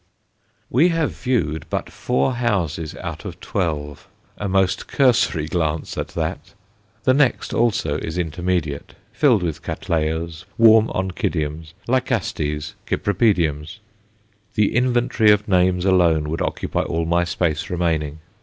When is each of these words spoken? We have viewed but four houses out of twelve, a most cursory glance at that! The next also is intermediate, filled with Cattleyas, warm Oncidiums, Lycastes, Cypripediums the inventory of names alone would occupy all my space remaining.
We 0.71 0.87
have 0.87 1.11
viewed 1.11 1.67
but 1.69 1.91
four 1.91 2.33
houses 2.33 2.95
out 2.95 3.23
of 3.23 3.39
twelve, 3.39 4.07
a 4.35 4.49
most 4.49 4.87
cursory 4.87 5.45
glance 5.45 5.95
at 5.95 6.07
that! 6.17 6.55
The 7.03 7.13
next 7.13 7.53
also 7.53 7.97
is 7.99 8.17
intermediate, 8.17 8.95
filled 9.13 9.43
with 9.43 9.61
Cattleyas, 9.61 10.45
warm 10.57 10.87
Oncidiums, 10.95 11.75
Lycastes, 11.87 12.73
Cypripediums 12.87 13.77
the 14.55 14.75
inventory 14.75 15.29
of 15.29 15.47
names 15.47 15.85
alone 15.85 16.29
would 16.29 16.41
occupy 16.41 16.81
all 16.81 17.05
my 17.05 17.23
space 17.23 17.69
remaining. 17.69 18.17